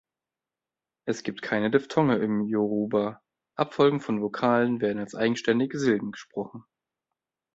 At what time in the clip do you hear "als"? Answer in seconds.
4.97-5.13